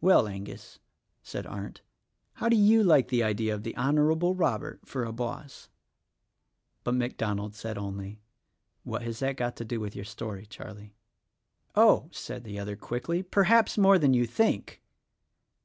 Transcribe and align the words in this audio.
"Well, 0.00 0.28
Angus," 0.28 0.78
said 1.24 1.48
Arndt, 1.48 1.80
"how 2.34 2.48
do 2.48 2.54
you 2.54 2.84
like 2.84 3.08
the 3.08 3.24
idea 3.24 3.52
of 3.52 3.64
the 3.64 3.74
Honorable 3.74 4.36
Robert 4.36 4.86
for 4.86 5.04
a 5.04 5.12
boss?" 5.12 5.68
But 6.84 6.94
MacDonald 6.94 7.56
said 7.56 7.76
only, 7.76 8.20
"What 8.84 9.02
has 9.02 9.18
that 9.18 9.36
got 9.36 9.56
to 9.56 9.64
do 9.64 9.80
with 9.80 9.96
your 9.96 10.04
story, 10.04 10.46
Charlie?" 10.46 10.94
"Oh!" 11.74 12.08
said 12.12 12.44
the 12.44 12.56
other 12.60 12.76
quickly, 12.76 13.24
"perhaps 13.24 13.76
more 13.76 13.98
than 13.98 14.14
you 14.14 14.26
think." 14.26 14.80